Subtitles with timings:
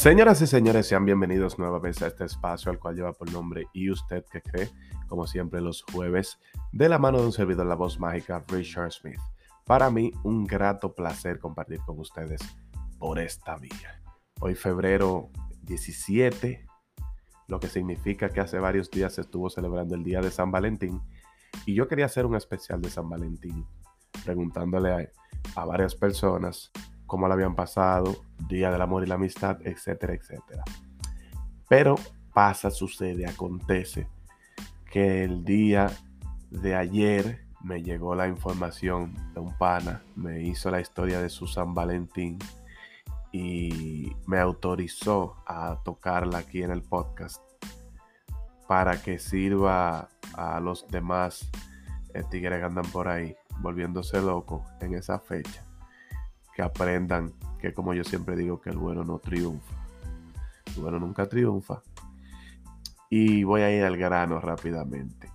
[0.00, 3.90] Señoras y señores, sean bienvenidos nuevamente a este espacio al cual lleva por nombre ¿Y
[3.90, 4.70] usted que cree?
[5.08, 6.38] Como siempre los jueves,
[6.72, 9.20] de la mano de un servidor, la voz mágica, Richard Smith.
[9.66, 12.40] Para mí, un grato placer compartir con ustedes
[12.98, 14.00] por esta vía.
[14.40, 15.28] Hoy febrero
[15.64, 16.66] 17,
[17.48, 21.02] lo que significa que hace varios días se estuvo celebrando el Día de San Valentín
[21.66, 23.66] y yo quería hacer un especial de San Valentín,
[24.24, 26.72] preguntándole a, a varias personas
[27.10, 30.62] cómo la habían pasado, Día del Amor y la Amistad, etcétera, etcétera.
[31.68, 31.96] Pero
[32.32, 34.06] pasa, sucede, acontece
[34.92, 35.90] que el día
[36.50, 41.48] de ayer me llegó la información de un pana, me hizo la historia de su
[41.48, 42.38] San Valentín
[43.32, 47.42] y me autorizó a tocarla aquí en el podcast
[48.68, 51.50] para que sirva a los demás
[52.14, 55.69] eh, tigres que andan por ahí volviéndose locos en esa fecha
[56.62, 59.74] aprendan que como yo siempre digo que el bueno no triunfa.
[60.74, 61.82] El bueno nunca triunfa.
[63.10, 65.30] Y voy a ir al grano rápidamente.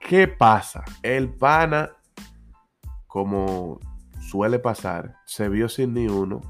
[0.00, 0.84] ¿Qué pasa?
[1.02, 1.90] El pana,
[3.06, 3.80] como
[4.20, 6.40] suele pasar, se vio sin ni uno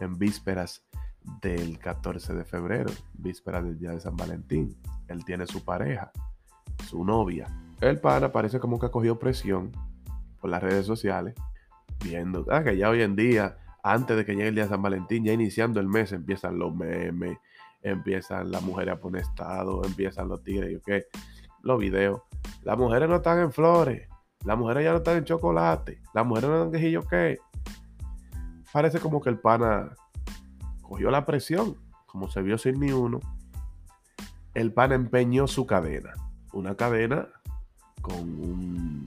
[0.00, 0.86] en vísperas
[1.42, 4.76] del 14 de febrero, vísperas del día de San Valentín.
[5.08, 6.12] Él tiene su pareja,
[6.88, 7.46] su novia.
[7.80, 9.72] El pana parece como que ha cogido presión
[10.40, 11.34] por las redes sociales
[12.02, 12.44] viendo.
[12.50, 15.24] Ah, que ya hoy en día, antes de que llegue el día de San Valentín,
[15.24, 17.38] ya iniciando el mes, empiezan los memes,
[17.82, 21.06] empiezan las mujeres a poner estado, empiezan los tigres, y qué,
[21.62, 22.22] los videos.
[22.62, 24.08] Las mujeres no están en flores,
[24.44, 27.38] las mujeres ya no están en chocolate, las mujeres no están en yo qué.
[28.72, 29.94] Parece como que el pana
[30.82, 33.20] cogió la presión, como se vio sin ni uno.
[34.54, 36.12] El pana empeñó su cadena,
[36.52, 37.28] una cadena
[38.00, 39.06] con un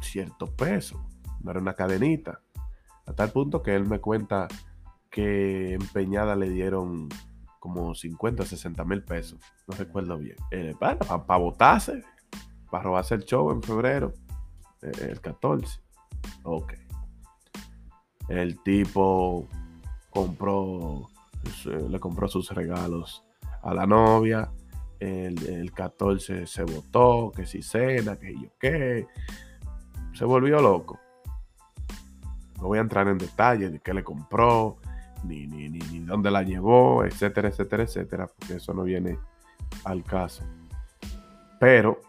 [0.00, 1.04] cierto peso,
[1.44, 2.40] no era una cadenita.
[3.06, 4.48] A tal punto que él me cuenta
[5.10, 7.08] que empeñada le dieron
[7.60, 9.38] como 50 o 60 mil pesos.
[9.68, 10.36] No recuerdo bien.
[10.50, 10.96] Eh, para,
[11.38, 12.02] votarse,
[12.70, 14.12] para robarse el show en febrero,
[14.82, 15.80] eh, el 14.
[16.42, 16.72] Ok.
[18.28, 19.46] El tipo
[20.08, 21.08] compró,
[21.66, 23.22] le compró sus regalos
[23.62, 24.50] a la novia.
[24.98, 29.06] El, el 14 se votó, que si cena, que yo qué.
[30.14, 30.98] Se volvió loco.
[32.60, 34.78] No voy a entrar en detalles de qué le compró,
[35.24, 39.18] ni, ni, ni, dónde la llevó, etcétera, etcétera, etcétera, porque eso no viene
[39.84, 40.44] al caso.
[41.58, 42.00] Pero,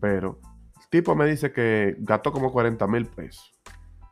[0.00, 0.40] pero,
[0.80, 3.52] el tipo me dice que gastó como 40 mil pesos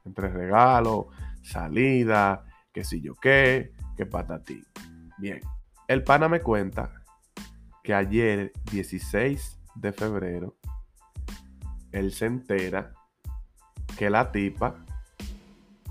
[0.05, 1.07] entre regalos,
[1.43, 4.07] salida, qué sé yo qué, qué
[4.45, 4.63] ti.
[5.19, 5.41] Bien,
[5.89, 6.93] el pana me cuenta
[7.83, 10.57] que ayer, 16 de febrero,
[11.93, 12.93] él se entera
[13.97, 14.84] que la tipa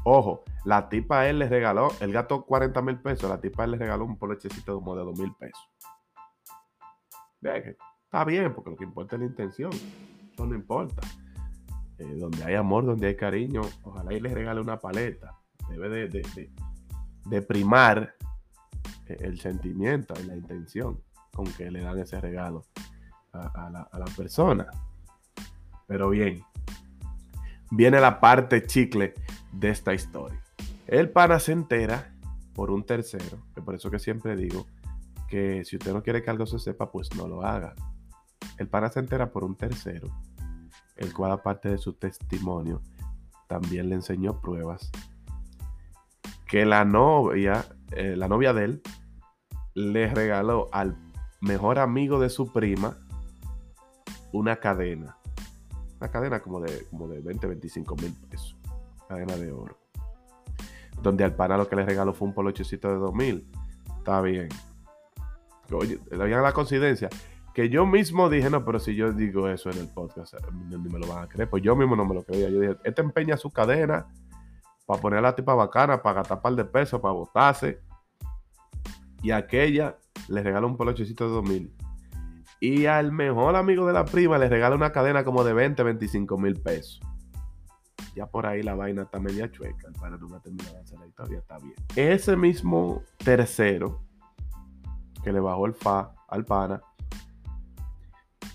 [0.06, 3.66] Ojo, la tipa a él le regaló, el gato 40 mil pesos, la tipa a
[3.66, 5.70] él le regaló un polochecito de de 2 mil pesos.
[7.42, 9.72] Está bien, porque lo que importa es la intención.
[9.72, 11.02] Eso no importa.
[11.98, 15.40] Eh, donde hay amor, donde hay cariño, ojalá y le regale una paleta.
[15.70, 18.16] Debe de, primar
[19.08, 21.02] eh, el sentimiento y la intención
[21.34, 22.66] con que le dan ese regalo
[23.32, 24.68] a la persona.
[25.88, 26.44] Pero bien,
[27.72, 29.14] viene la parte chicle
[29.54, 30.42] de esta historia.
[30.88, 32.14] El pana se entera
[32.54, 34.66] por un tercero, que por eso que siempre digo
[35.28, 37.74] que si usted no quiere que algo se sepa, pues no lo haga.
[38.58, 40.10] El pana se entera por un tercero,
[40.96, 42.82] el cual aparte de su testimonio,
[43.48, 44.92] también le enseñó pruebas
[46.48, 48.82] que la novia, eh, la novia de él,
[49.74, 50.96] le regaló al
[51.42, 52.98] mejor amigo de su prima
[54.32, 55.18] una cadena.
[56.00, 58.53] Una cadena como de, como de 20, 25 mil pesos
[59.14, 59.78] cadena de oro.
[61.02, 63.48] Donde al pana lo que le regaló fue un polochecito de 2000.
[63.98, 64.50] Está bien.
[65.72, 67.10] Oye, había la coincidencia
[67.54, 71.00] que yo mismo dije, no, pero si yo digo eso en el podcast, ni me
[71.00, 71.50] lo van a creer.
[71.50, 72.50] Pues yo mismo no me lo creía.
[72.50, 74.08] Yo dije, este empeña su cadena
[74.86, 77.80] para poner a la tipa bacana, para gastar par de pesos, para botarse.
[79.22, 81.74] Y aquella le regaló un polochecito de 2000.
[82.60, 86.38] Y al mejor amigo de la prima le regala una cadena como de 20, 25
[86.38, 87.02] mil pesos
[88.16, 89.92] ya por ahí la vaina está media chueca.
[90.00, 91.74] para no terminar de hacer la historia, está bien.
[91.96, 94.02] Ese mismo tercero
[95.24, 96.82] que le bajó el fa al pana,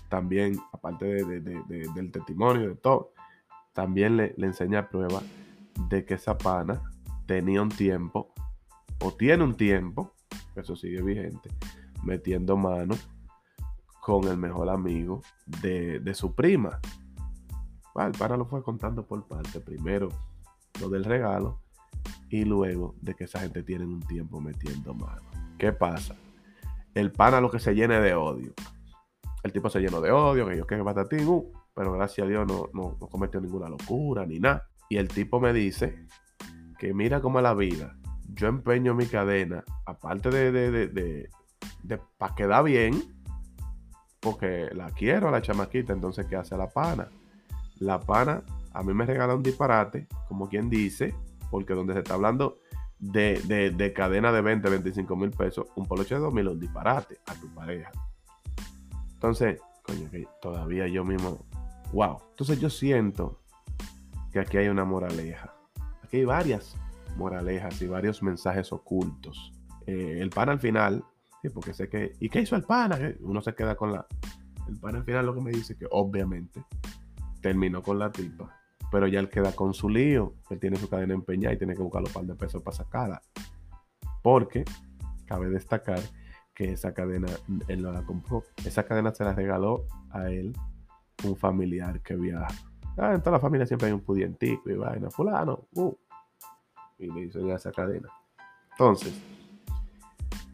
[0.09, 3.13] también, aparte del testimonio, de todo,
[3.73, 5.21] también le, le enseña prueba
[5.87, 6.81] de que esa pana
[7.25, 8.33] tenía un tiempo,
[9.01, 10.13] o tiene un tiempo,
[10.55, 11.49] eso sigue vigente,
[12.03, 12.95] metiendo mano
[14.01, 16.79] con el mejor amigo de, de su prima.
[17.95, 19.59] El pana lo fue contando por parte.
[19.59, 20.09] Primero
[20.79, 21.59] lo del regalo
[22.29, 25.29] y luego de que esa gente tiene un tiempo metiendo mano.
[25.57, 26.15] ¿Qué pasa?
[26.93, 28.53] El pana lo que se llene de odio.
[29.43, 32.47] El tipo se llenó de odio, que yo que patatín, uh, pero gracias a Dios
[32.47, 34.67] no, no, cometió ninguna locura ni nada.
[34.89, 36.05] Y el tipo me dice
[36.77, 37.95] que mira cómo es la vida.
[38.33, 41.29] Yo empeño mi cadena, aparte de, de, de, de,
[41.83, 43.01] de para quedar bien,
[44.19, 47.09] porque la quiero a la chamaquita, entonces ¿qué hace la pana?
[47.79, 48.43] La pana
[48.73, 51.15] a mí me regala un disparate, como quien dice,
[51.49, 52.59] porque donde se está hablando
[52.99, 57.19] de, de, cadena de 20, 25 mil pesos, un poloche de 2 mil un disparate
[57.25, 57.91] a tu pareja.
[59.13, 61.39] Entonces, coño, que todavía yo mismo,
[61.93, 62.19] wow.
[62.31, 63.39] Entonces yo siento
[64.31, 65.53] que aquí hay una moraleja.
[66.03, 66.75] Aquí hay varias
[67.15, 69.53] moralejas y varios mensajes ocultos.
[69.87, 71.03] Eh, el pan al final,
[71.41, 72.97] sí, porque sé que, ¿y qué hizo el pana?
[73.21, 74.05] Uno se queda con la...
[74.67, 76.63] El pan al final lo que me dice que obviamente
[77.41, 78.59] terminó con la tipa
[78.91, 80.33] pero ya él queda con su lío.
[80.49, 83.21] Él tiene su cadena empeñada y tiene que buscar los par de pesos para sacarla.
[84.21, 84.65] Porque
[85.25, 85.99] cabe destacar
[86.53, 87.27] que esa cadena
[87.67, 88.43] él no la compró.
[88.65, 90.53] Esa cadena se la regaló a él
[91.23, 92.47] un familiar que viaja.
[92.97, 95.09] Ah, en toda la familia siempre hay un pudientico y vaina.
[95.09, 95.95] Fulano, uh,
[96.97, 98.09] y le hizo ya esa cadena.
[98.71, 99.13] Entonces,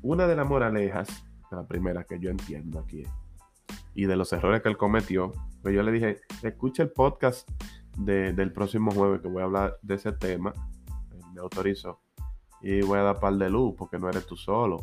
[0.01, 3.03] una de las moralejas, la primera que yo entiendo aquí,
[3.95, 5.31] y de los errores que él cometió,
[5.63, 7.49] pues yo le dije, escucha el podcast
[7.97, 10.53] del próximo jueves que voy a hablar de ese tema.
[11.33, 12.01] Me autorizó.
[12.61, 14.81] Y voy a dar par de luz porque no eres tú solo.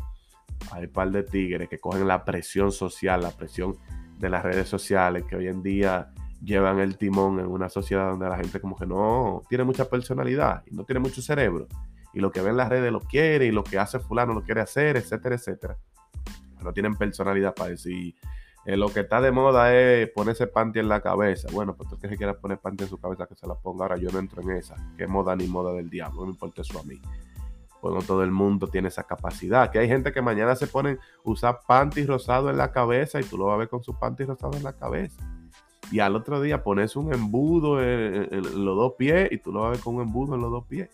[0.71, 3.77] Hay par de tigres que cogen la presión social, la presión
[4.17, 6.11] de las redes sociales que hoy en día
[6.43, 10.63] llevan el timón en una sociedad donde la gente como que no tiene mucha personalidad
[10.65, 11.67] y no tiene mucho cerebro.
[12.13, 14.43] Y lo que ve en las redes lo quiere y lo que hace fulano lo
[14.43, 15.77] quiere hacer, etcétera, etcétera.
[16.63, 18.15] No tienen personalidad para decir,
[18.65, 21.49] eh, lo que está de moda es ponerse panty en la cabeza.
[21.51, 23.85] Bueno, pues tú que se quiera poner panty en su cabeza, que se la ponga.
[23.85, 24.75] Ahora yo no entro en esa.
[24.97, 26.21] Que moda ni moda del diablo.
[26.21, 27.01] No me importa eso a mí.
[27.81, 29.69] Pues no todo el mundo tiene esa capacidad.
[29.69, 33.37] Que hay gente que mañana se ponen usar panty rosado en la cabeza y tú
[33.37, 35.21] lo vas a ver con su panty rosado en la cabeza.
[35.91, 38.29] Y al otro día pones un embudo en,
[38.65, 40.65] los dos pies y tú lo vas a ver con un embudo en los dos
[40.65, 40.89] pies.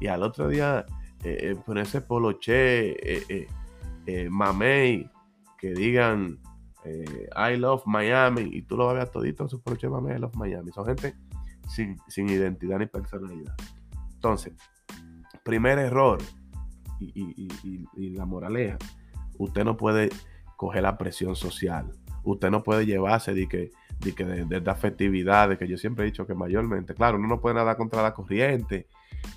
[0.00, 0.84] Y al otro día
[1.22, 3.46] eh, eh ponerse poloche, eh,
[4.06, 5.08] eh, mamey,
[5.56, 6.40] que digan
[6.84, 10.18] eh, I love Miami, y tú lo vas a ver todito en su proche I
[10.18, 10.72] love Miami.
[10.72, 11.14] Son gente
[11.68, 13.54] sin, identidad ni personalidad.
[14.14, 14.52] Entonces,
[15.42, 16.18] primer error
[17.00, 18.78] y, la moraleja,
[19.38, 20.10] usted no puede
[20.56, 21.90] coger la presión social.
[22.24, 26.26] Usted no puede llevarse de que, de, que de, de, que yo siempre he dicho
[26.26, 28.86] que mayormente, claro, uno no puede nada contra la corriente,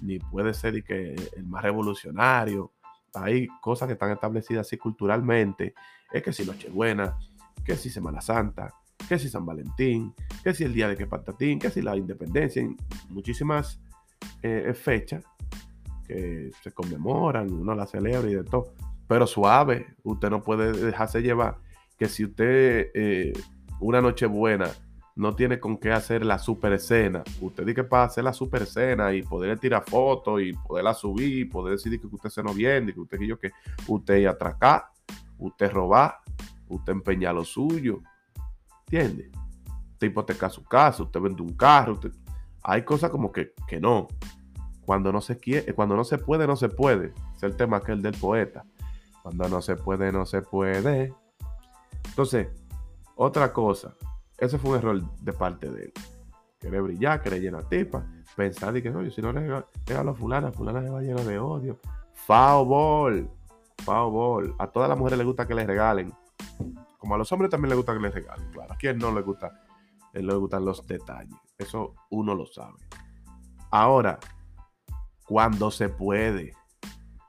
[0.02, 2.72] ni puede ser de que el más revolucionario.
[3.16, 5.74] Hay cosas que están establecidas así culturalmente.
[6.12, 7.18] Es que si Nochebuena,
[7.66, 8.74] que si Semana Santa,
[9.10, 10.14] que si San Valentín,
[10.44, 12.66] que si el día de que patatín, que si la independencia,
[13.10, 13.80] muchísimas
[14.42, 15.24] eh, fechas
[16.08, 18.74] que se conmemoran, uno la celebra y de todo.
[19.08, 21.58] Pero suave, usted no puede dejarse llevar
[21.98, 23.34] que si usted eh,
[23.80, 24.70] una noche buena
[25.16, 28.64] no tiene con qué hacer la super escena, usted dice que para hacer la super
[28.64, 32.94] escena y poder tirar fotos y poderla subir, poder decidir que usted se no viene,
[32.94, 33.52] que usted que yo que
[33.88, 34.88] usted atracar,
[35.38, 36.20] usted robar,
[36.70, 38.02] usted empeña lo suyo.
[38.82, 39.32] ¿Entiende?
[39.94, 42.00] Usted hipoteca su casa, usted vende un carro.
[42.64, 44.08] Hay cosas como que, que no.
[44.86, 47.14] Cuando no se quiere, cuando no se puede, no se puede.
[47.36, 48.66] Es el tema que el del poeta.
[49.24, 51.14] Cuando no se puede, no se puede.
[52.10, 52.48] Entonces,
[53.16, 53.96] otra cosa.
[54.38, 55.94] Ese fue un error de parte de él.
[56.60, 58.06] Querer brillar, querer llenar tipa.
[58.36, 61.40] Pensar de que, no, si no le regalo a fulana, fulana se va llena de
[61.40, 61.80] odio.
[62.14, 63.28] Favor.
[63.84, 64.56] Favor.
[64.60, 66.14] A todas las mujeres les gusta que les regalen.
[66.98, 68.74] Como a los hombres también les gusta que les regalen, claro.
[68.74, 69.52] A quien no le gusta,
[70.14, 71.38] eh, le gustan los detalles.
[71.58, 72.78] Eso uno lo sabe.
[73.72, 74.20] Ahora,
[75.26, 76.54] cuando se puede.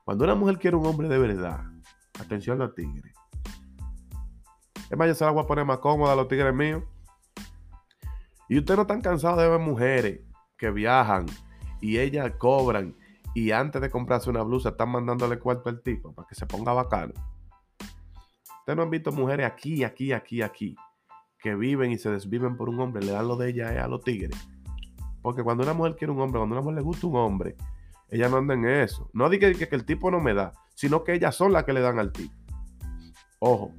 [0.04, 1.64] Cuando una mujer quiere un hombre de verdad,
[2.20, 3.12] atención a los tigres.
[4.88, 6.84] Es más, yo se la voy a poner más cómoda a los tigres míos.
[8.48, 10.20] Y ustedes no están cansados de ver mujeres
[10.56, 11.26] que viajan
[11.80, 12.94] y ellas cobran
[13.34, 16.72] y antes de comprarse una blusa están mandándole cuarto al tipo para que se ponga
[16.72, 17.12] bacano.
[18.66, 20.76] Ustedes no han visto mujeres aquí, aquí, aquí, aquí,
[21.38, 24.02] que viven y se desviven por un hombre, le dan lo de ella a los
[24.02, 24.36] tigres.
[25.22, 27.54] Porque cuando una mujer quiere un hombre, cuando una mujer le gusta un hombre,
[28.10, 29.08] ella no anda en eso.
[29.12, 31.80] No diga que, el tipo no me da, sino que ellas son las que le
[31.80, 32.34] dan al tipo.
[33.38, 33.72] Ojo,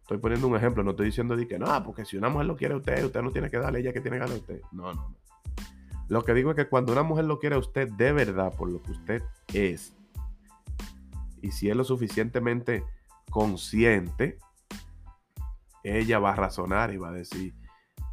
[0.00, 2.74] estoy poniendo un ejemplo, no estoy diciendo que no, porque si una mujer lo quiere
[2.74, 4.60] a usted, usted no tiene que darle ella que tiene que darle a usted.
[4.72, 5.16] No, no, no.
[6.08, 8.72] Lo que digo es que cuando una mujer lo quiere a usted de verdad, por
[8.72, 9.22] lo que usted
[9.54, 9.94] es,
[11.42, 12.82] y si es lo suficientemente
[13.30, 14.38] consciente,
[15.82, 17.54] ella va a razonar y va a decir,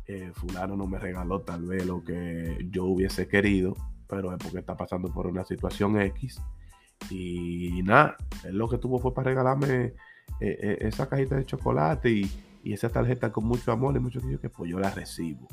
[0.06, 3.74] eh, fulano no me regaló tal vez lo que yo hubiese querido,
[4.08, 6.42] pero es porque está pasando por una situación X.
[7.10, 9.94] Y nada, él lo que tuvo fue para regalarme eh,
[10.40, 12.32] eh, esa cajita de chocolate y,
[12.66, 15.50] esa tarjeta con mucho amor y mucho que que pues yo la recibo.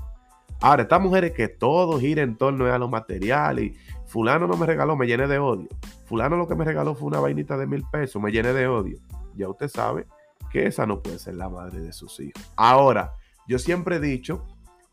[0.60, 3.76] Ahora, estas mujeres que todo gira en torno a los materiales y
[4.06, 5.68] fulano no me regaló, me llené de odio.
[6.04, 8.98] Fulano lo que me regaló fue una vainita de mil pesos, me llené de odio.
[9.36, 10.06] Ya usted sabe
[10.50, 12.42] que esa no puede ser la madre de sus hijos.
[12.56, 13.12] Ahora,
[13.46, 14.46] yo siempre he dicho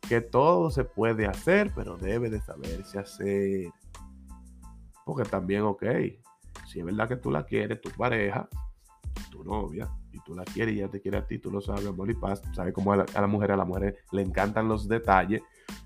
[0.08, 3.72] que todo se puede hacer, pero debe de saberse hacer.
[5.06, 5.84] Porque también, ok,
[6.68, 8.48] si es verdad que tú la quieres, tu pareja,
[9.32, 11.86] tu novia, y tú la quieres y ella te quiere a ti, tú lo sabes,
[11.86, 15.42] amor y paz, sabes cómo a la, mujer, a la mujer le encantan los detalles,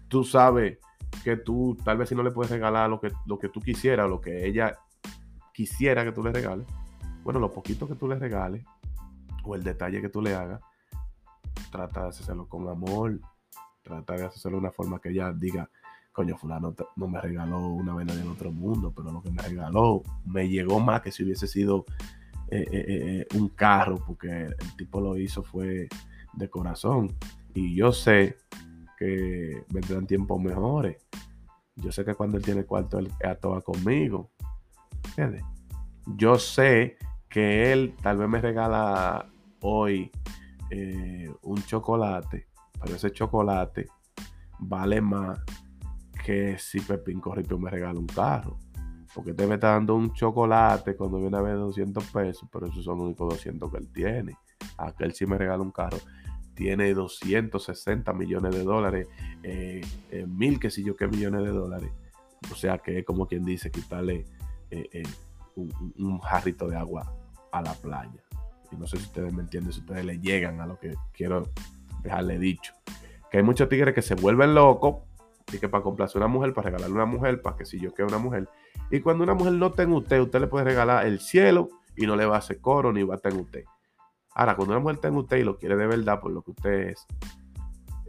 [0.08, 0.78] tú sabes
[1.24, 4.10] que tú tal vez si no le puedes regalar lo que, lo que tú quisieras,
[4.10, 4.78] lo que ella
[5.54, 6.66] quisiera que tú le regales,
[7.24, 8.64] bueno, lo poquito que tú le regales,
[9.44, 10.62] o el detalle que tú le hagas,
[11.72, 13.20] trata de hacerlo con amor,
[13.82, 15.70] trata de hacerlo de una forma que ella diga,
[16.12, 20.04] coño, fulano no me regaló una vena del otro mundo, pero lo que me regaló
[20.26, 21.86] me llegó más que si hubiese sido
[22.50, 25.88] eh, eh, eh, un carro, porque el tipo lo hizo fue
[26.34, 27.16] de corazón.
[27.54, 28.38] Y yo sé
[28.98, 30.98] que vendrán tiempos mejores.
[31.76, 34.30] Yo sé que cuando él tiene cuarto, él actúa conmigo.
[36.18, 36.98] Yo sé
[37.32, 39.26] que él tal vez me regala
[39.62, 40.12] hoy
[41.42, 42.48] un chocolate,
[42.80, 43.88] pero ese chocolate
[44.60, 45.40] vale más
[46.24, 48.58] que si Pepín Corripio me regala un carro.
[49.14, 52.84] Porque te me está dando un chocolate cuando viene a ver 200 pesos, pero esos
[52.86, 54.38] son los únicos 200 que él tiene.
[54.78, 55.98] Aquel sí me regala un carro.
[56.54, 59.08] Tiene 260 millones de dólares,
[59.44, 61.92] eh, eh, mil que si yo qué millones de dólares.
[62.52, 64.26] O sea que es como quien dice quitarle
[64.70, 65.04] eh,
[65.56, 67.14] un, jarrito de agua
[67.52, 68.24] a la playa.
[68.72, 71.50] Y no sé si ustedes me entienden, si ustedes le llegan a lo que quiero
[72.04, 72.74] dejarle dicho.
[73.30, 75.04] Que hay muchos tigres que se vuelven locos
[75.60, 77.94] que para complacer a una mujer, para regalarle a una mujer, para que si yo
[77.94, 78.50] quiero una mujer.
[78.90, 82.16] Y cuando una mujer no tenga usted, usted le puede regalar el cielo y no
[82.16, 83.64] le va a hacer coro ni va a tener usted.
[84.34, 86.90] Ahora, cuando una mujer tenga usted y lo quiere de verdad por lo que usted
[86.90, 87.06] es,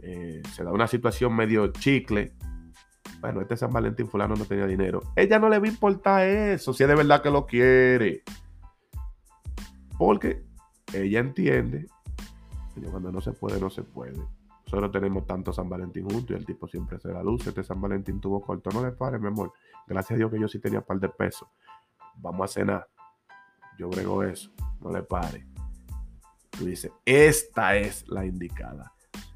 [0.01, 2.33] eh, se da una situación medio chicle.
[3.23, 4.99] Bueno, este San Valentín fulano no tenía dinero.
[5.15, 8.21] Ella no le va a importar eso, si es de verdad que lo quiere.
[9.97, 10.43] Porque
[10.93, 11.87] ella entiende
[12.75, 14.19] que cuando no se puede, no se puede.
[14.65, 17.47] Nosotros tenemos tanto San Valentín juntos y el tipo siempre se da luz.
[17.47, 18.69] Este San Valentín tuvo corto.
[18.71, 19.53] No le pare, mi amor.
[19.87, 21.47] Gracias a Dios que yo sí tenía un par de pesos.
[22.17, 22.89] Vamos a cenar.
[23.79, 24.51] Yo brego eso.
[24.81, 25.47] No le pare.
[26.49, 28.91] Tú dices, esta es la indicada.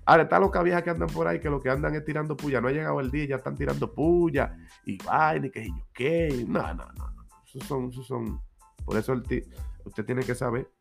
[0.08, 2.62] Ahora, está los viejas que andan por ahí, que lo que andan es tirando puya.
[2.62, 6.46] No ha llegado el día, ya están tirando puya y vaina y que yo qué.
[6.48, 7.26] No, no, no, no.
[7.46, 8.42] Esos son, esos son.
[8.86, 10.72] Por eso usted tiene que saber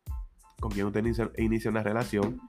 [0.61, 1.05] con quién usted
[1.39, 2.41] inicia una relación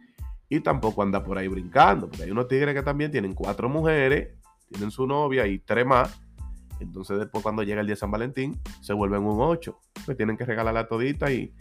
[0.47, 4.35] y tampoco anda por ahí brincando, porque hay unos tigres que también tienen cuatro mujeres,
[4.69, 6.21] tienen su novia y tres más.
[6.79, 9.79] Entonces después cuando llega el día de San Valentín, se vuelven un ocho.
[10.05, 11.55] Pues tienen que regalarla todita y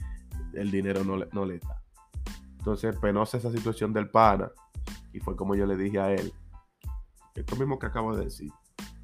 [0.53, 1.83] el dinero no le, no le da.
[2.59, 4.51] Entonces penosa esa situación del pana.
[5.17, 6.31] Y fue como yo le dije a él.
[7.35, 8.53] Esto mismo que acabo de decir.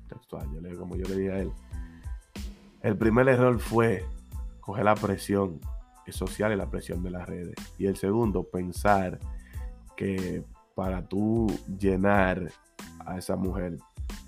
[0.08, 1.52] Textual, yo le, como yo le dije a él.
[2.82, 4.04] El primer error fue
[4.60, 5.58] coger la presión
[6.10, 7.54] social y la presión de las redes.
[7.78, 9.18] Y el segundo, pensar
[9.96, 11.46] que para tú
[11.78, 12.52] llenar
[13.06, 13.78] a esa mujer,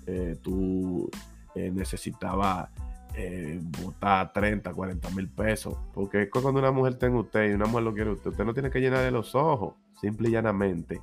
[0.07, 1.07] eh, tú
[1.53, 2.67] eh, necesitabas
[3.13, 5.77] eh, botar 30, 40 mil pesos.
[5.93, 8.55] Porque es cuando una mujer tenga usted y una mujer lo quiere usted, usted no
[8.55, 9.75] tiene que llenarle los ojos.
[10.01, 10.99] Simple y llanamente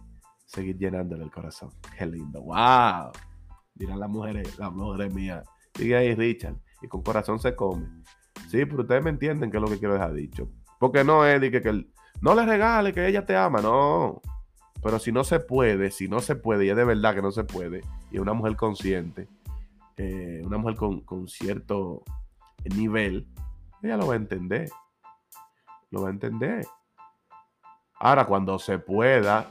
[0.52, 1.70] seguir llenándole el corazón.
[1.96, 2.42] Qué lindo.
[2.42, 3.12] ¡Wow!
[3.74, 5.46] Dirán las mujeres, las mujeres mías.
[5.74, 6.56] Sigue ahí, Richard.
[6.82, 7.86] Y con corazón se come.
[8.48, 10.50] Sí, pero ustedes me entienden que es lo que quiero dejar dicho.
[10.78, 11.86] Porque no es que, que
[12.20, 13.60] no le regale que ella te ama.
[13.60, 14.20] No.
[14.82, 17.30] Pero si no se puede, si no se puede, y es de verdad que no
[17.30, 19.28] se puede, y es una mujer consciente,
[19.96, 22.02] eh, una mujer con, cierto
[22.64, 23.28] nivel,
[23.82, 24.68] ella lo va a entender.
[25.90, 26.66] Lo va a entender.
[28.00, 29.46] Ahora, cuando se pueda,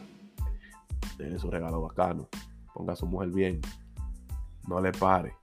[1.18, 2.30] déle su regalo bacano.
[2.74, 3.62] Ponga a su mujer bien.
[4.68, 5.36] No le pare.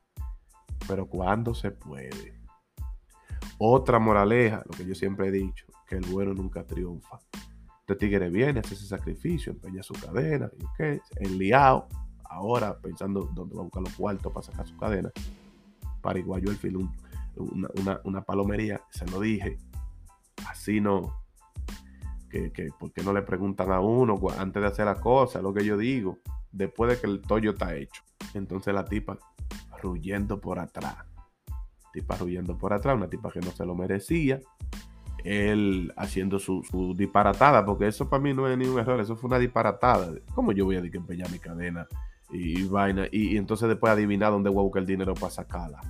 [0.87, 2.39] Pero cuando se puede.
[3.59, 7.19] Otra moraleja, lo que yo siempre he dicho, que el bueno nunca triunfa.
[7.81, 11.89] Este tigre viene, hace ese sacrificio, empeña su cadena, y okay, enliado,
[12.25, 15.11] ahora pensando dónde va a buscar los cuartos para sacar su cadena.
[16.01, 16.89] Pariguayo el filo
[17.39, 19.59] una, una, palomería, se lo dije,
[20.49, 21.23] así no,
[22.29, 25.41] que, que ¿por qué no le preguntan a uno antes de hacer la cosa?
[25.41, 26.19] Lo que yo digo,
[26.53, 28.03] después de que el tollo está hecho.
[28.35, 29.19] Entonces la tipa
[29.83, 30.97] ruyendo por atrás.
[31.93, 34.41] Tipa ruyendo por atrás, una tipa que no se lo merecía
[35.25, 36.63] él haciendo su,
[36.97, 40.13] disparatada, porque eso para mí no es ningún error, eso fue una disparatada.
[40.35, 41.87] ¿Cómo yo voy a empeñar mi cadena
[42.31, 43.07] y, vaina?
[43.11, 45.81] Y, entonces después adivinar dónde voy a buscar el dinero para sacarla.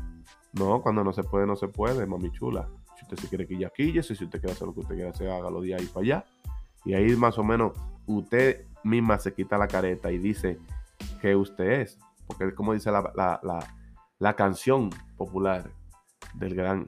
[0.52, 2.68] No, cuando no se puede, no se puede, mami chula.
[2.98, 4.14] Si usted se quiere quilla, quíllese.
[4.14, 6.24] Si usted quiere hacer lo que usted quiera hacer, hágalo de ahí para allá.
[6.84, 7.72] Y ahí más o menos
[8.06, 10.58] usted misma se quita la careta y dice
[11.20, 11.98] que usted es.
[12.26, 13.40] Porque es como dice la, la,
[14.18, 15.70] la canción popular
[16.34, 16.86] del gran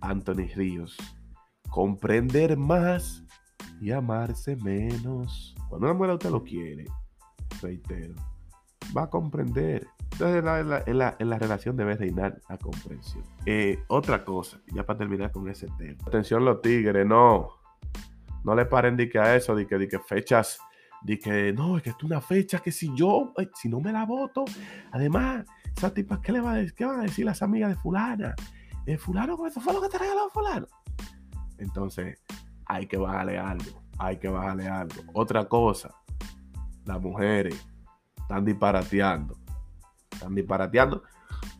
[0.00, 0.96] Anthony Ríos.
[1.70, 3.24] Comprender más
[3.80, 5.54] y amarse menos.
[5.68, 6.86] Cuando una mujer usted lo quiere,
[7.62, 8.14] reitero,
[8.96, 9.86] va a comprender.
[10.14, 10.44] Entonces
[10.86, 13.24] en la, relación debe reinar la comprensión.
[13.46, 15.98] Eh, otra cosa, ya para terminar con ese tema.
[16.06, 17.48] Atención los tigres, no.
[18.44, 20.60] No le paren de que a eso, de que, de que fechas,
[21.02, 24.04] de que no, es que es una fecha que si yo, si no me la
[24.04, 24.44] voto,
[24.92, 26.74] además, esa tipa, ¿qué le va a decir?
[26.74, 28.36] ¿Qué van a decir las amigas de fulana?
[28.86, 30.66] ¿De fulano, eso fue lo que te regaló fulano.
[31.58, 32.22] Entonces,
[32.66, 35.02] hay que bajarle algo, hay que bajarle algo.
[35.12, 35.90] Otra cosa,
[36.84, 37.66] las mujeres
[38.16, 39.36] están disparateando,
[40.24, 41.02] están disparateando,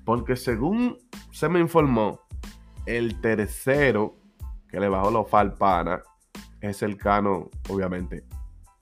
[0.05, 0.99] porque según
[1.31, 2.21] se me informó,
[2.87, 4.17] el tercero
[4.69, 6.03] que le bajó los falpana
[6.61, 8.25] es el cano, obviamente,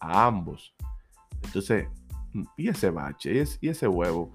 [0.00, 0.74] a ambos.
[1.42, 1.88] Entonces,
[2.56, 4.32] y ese bache, y ese huevo,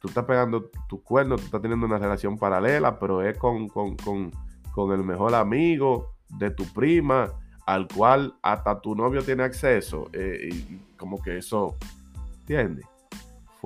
[0.00, 3.96] tú estás pegando tu cuerno, tú estás teniendo una relación paralela, pero es con, con,
[3.96, 4.30] con,
[4.72, 7.32] con el mejor amigo de tu prima,
[7.66, 10.08] al cual hasta tu novio tiene acceso.
[10.12, 11.76] Eh, y como que eso,
[12.40, 12.86] ¿entiendes?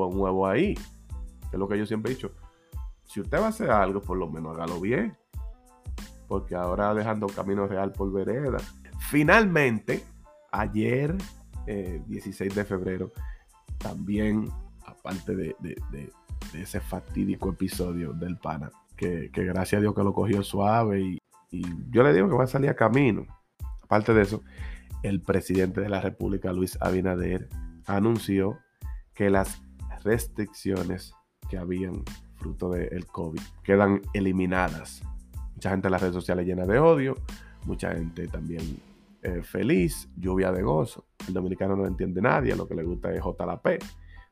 [0.06, 0.74] Un huevo ahí.
[1.52, 2.32] Es lo que yo siempre he dicho.
[3.04, 5.16] Si usted va a hacer algo, por lo menos hágalo bien.
[6.26, 8.58] Porque ahora dejando camino real por vereda.
[9.10, 10.04] Finalmente,
[10.52, 11.16] ayer,
[11.66, 13.12] 16 eh, de febrero,
[13.78, 14.50] también,
[14.84, 15.56] aparte de,
[16.54, 21.18] ese fatídico episodio del pana, que, que gracias a Dios que lo cogió suave y,
[21.50, 23.26] y yo le digo que va a salir a camino.
[23.82, 24.42] Aparte de eso,
[25.02, 27.48] el presidente de la República, Luis Abinader,
[27.86, 28.58] anunció
[29.14, 29.62] que las
[30.08, 31.12] restricciones
[31.50, 32.02] que habían
[32.36, 35.02] fruto del COVID quedan eliminadas.
[35.54, 37.14] Mucha gente en las redes sociales llena de odio,
[37.66, 38.78] mucha gente también
[39.22, 41.06] eh, feliz, lluvia de gozo.
[41.26, 43.84] El dominicano no entiende nadie, lo que le gusta es JLP.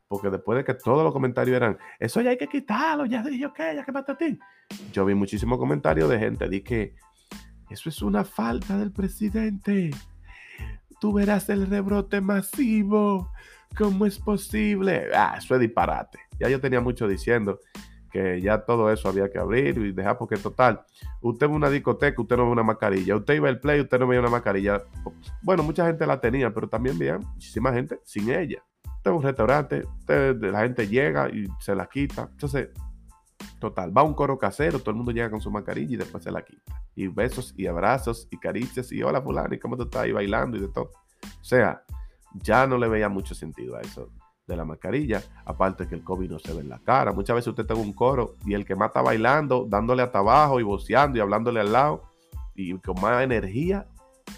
[0.09, 3.51] Porque después de que todos los comentarios eran, eso ya hay que quitarlo, ya dije,
[3.55, 3.75] ¿qué?
[3.75, 4.39] Ya que a ti.
[4.93, 6.63] Yo vi muchísimos comentarios de gente, di
[7.69, 9.91] eso es una falta del presidente.
[11.01, 13.33] Tú verás el rebrote masivo.
[13.77, 15.09] ¿Cómo es posible?
[15.15, 16.19] Ah, eso es disparate.
[16.39, 17.61] Ya yo tenía mucho diciendo
[18.11, 20.83] que ya todo eso había que abrir y dejar porque total,
[21.21, 24.07] usted ve una discoteca, usted no ve una mascarilla, usted iba al play, usted no
[24.07, 24.83] veía una mascarilla.
[25.43, 28.65] Bueno, mucha gente la tenía, pero también veía muchísima gente sin ella.
[28.97, 32.29] Usted va un restaurante, la gente llega y se la quita.
[32.31, 32.71] Entonces,
[33.59, 36.31] Total, va un coro casero, todo el mundo llega con su mascarilla y después se
[36.31, 36.83] la quita.
[36.95, 40.57] Y besos y abrazos y caricias y hola fulano, ¿y cómo tú estás ahí bailando
[40.57, 40.91] y de todo?
[41.41, 41.83] O sea,
[42.43, 44.11] ya no le veía mucho sentido a eso
[44.47, 47.13] de la mascarilla, aparte que el COVID no se ve en la cara.
[47.13, 50.61] Muchas veces usted tiene un coro y el que más está bailando, dándole hasta abajo
[50.61, 52.05] y voceando y hablándole al lado
[52.55, 53.87] y con más energía,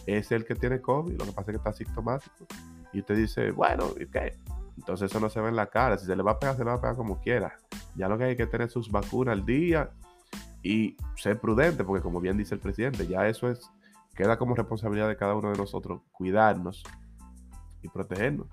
[0.07, 1.19] es el que tiene COVID.
[1.19, 2.47] Lo que pasa es que está asintomático.
[2.93, 4.39] Y usted dice, bueno, ¿y qué?
[4.77, 5.99] Entonces eso no se ve en la cara.
[5.99, 7.59] Si se le va a pegar, se le va a pegar como quiera.
[7.95, 9.91] Ya lo que hay que tener sus vacunas al día
[10.63, 13.71] y ser prudente, porque como bien dice el presidente, ya eso es,
[14.15, 16.83] queda como responsabilidad de cada uno de nosotros cuidarnos
[17.89, 18.47] y protegernos.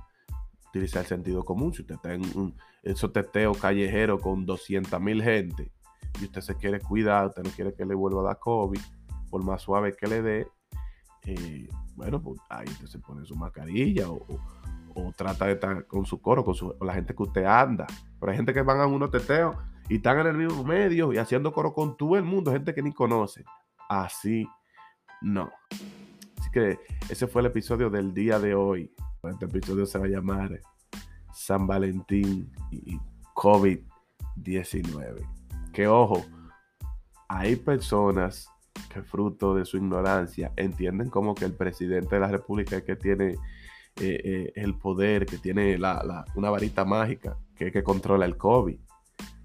[0.69, 1.74] Utilizar el sentido común.
[1.74, 5.71] Si usted está en un, esos testeos callejeros con 200 mil gente
[6.19, 8.80] y usted se quiere cuidar, usted no quiere que le vuelva a dar COVID,
[9.30, 10.48] por más suave que le dé,
[11.26, 14.26] eh, bueno, pues ahí usted se pone su mascarilla o,
[15.17, 17.86] trata de estar con su coro, con, la gente que usted anda.
[18.19, 19.56] Pero hay gente que van a unos teteos
[19.89, 22.82] y están en el mismo medio y haciendo coro con todo el mundo, gente que
[22.82, 23.43] ni conoce.
[23.89, 24.48] Así
[25.21, 25.52] no.
[26.39, 28.91] Así que ese fue el episodio del día de hoy.
[29.29, 30.59] Este episodio se va a llamar
[31.33, 32.99] San Valentín y
[33.33, 35.27] COVID-19.
[35.73, 36.25] Que ojo,
[37.27, 38.49] hay personas
[38.93, 42.95] que fruto de su ignorancia entienden como que el presidente de la República es que
[42.95, 43.35] tiene
[43.97, 45.77] eh, eh, el poder, que tiene
[46.35, 48.79] una varita mágica que, que controla el COVID.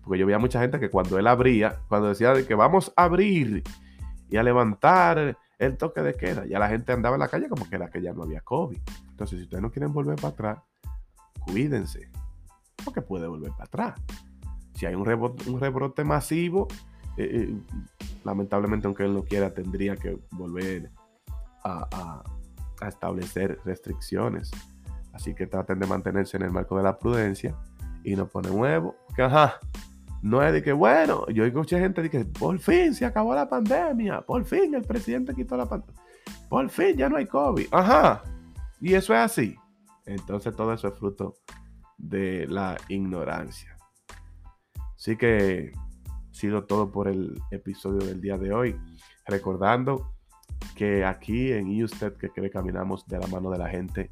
[0.03, 3.05] Porque yo veía mucha gente que cuando él abría, cuando decía de que vamos a
[3.05, 3.63] abrir
[4.29, 7.69] y a levantar el toque de queda, ya la gente andaba en la calle como
[7.69, 8.79] que era que ya no había COVID.
[9.21, 10.59] Entonces, si ustedes no quieren volver para atrás,
[11.45, 12.11] cuídense,
[12.83, 14.01] porque puede volver para atrás.
[14.75, 16.69] Si hay un rebrote, un rebrote masivo,
[17.19, 17.55] eh,
[18.25, 20.91] lamentablemente, aunque él no quiera, tendría que volver
[21.65, 22.23] a
[22.89, 24.51] establecer restricciones.
[25.13, 27.55] Así que traten de mantenerse en el marco de la prudencia
[28.03, 28.97] y no ponen huevo.
[29.15, 29.61] Que ajá,
[30.23, 33.51] no es de que, bueno, yo escuché gente de que por fin se acabó la
[33.51, 36.01] pandemia, por fin el presidente quitó la pandemia,
[36.49, 37.67] por fin ya no hay COVID.
[37.71, 38.23] Ajá,
[38.81, 39.57] y eso es así.
[40.07, 41.35] Entonces todo eso es fruto
[41.99, 43.77] de la ignorancia.
[44.97, 45.73] Así que
[46.31, 48.81] sido todo por el episodio del día de hoy.
[49.27, 50.15] Recordando
[50.75, 54.11] que aquí en ¿Y usted que cree caminamos de la mano de la gente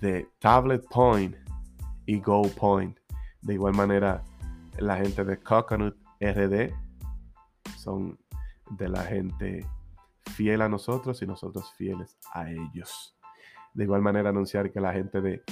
[0.00, 1.36] de Tablet Point
[2.06, 2.98] y Go Point.
[3.42, 4.22] De igual manera,
[4.78, 6.72] la gente de Coconut RD
[7.76, 8.18] son
[8.70, 9.66] de la gente
[10.34, 13.16] fiel a nosotros y nosotros fieles a ellos.
[13.74, 15.42] De igual manera, anunciar que la gente de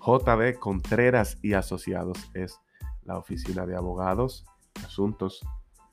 [0.00, 2.58] JB Contreras y Asociados es
[3.04, 4.44] la oficina de abogados,
[4.84, 5.40] asuntos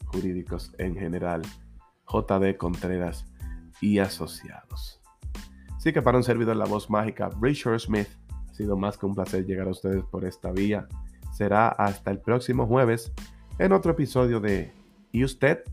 [0.06, 1.42] jurídicos en general.
[2.08, 3.26] JB Contreras
[3.82, 5.02] y Asociados.
[5.76, 8.08] Así que para un servidor la voz mágica, Richard Smith,
[8.50, 10.88] ha sido más que un placer llegar a ustedes por esta vía.
[11.34, 13.12] Será hasta el próximo jueves
[13.58, 14.72] en otro episodio de
[15.12, 15.64] ¿Y usted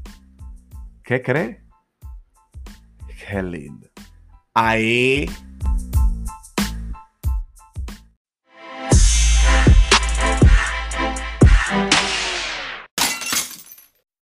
[1.03, 1.65] qué cree?
[3.27, 3.89] Qué lindo.
[4.53, 5.27] Ahí